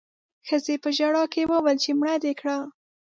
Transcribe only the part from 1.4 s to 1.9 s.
وويل